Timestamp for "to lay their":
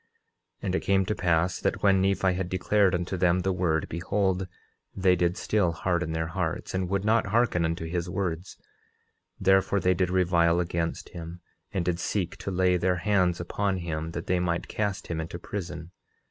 12.37-12.95